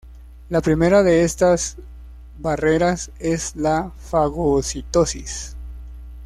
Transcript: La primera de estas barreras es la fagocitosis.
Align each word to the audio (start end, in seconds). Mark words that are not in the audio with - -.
La 0.49 0.61
primera 0.61 1.03
de 1.03 1.21
estas 1.23 1.77
barreras 2.39 3.11
es 3.19 3.55
la 3.55 3.91
fagocitosis. 3.99 5.55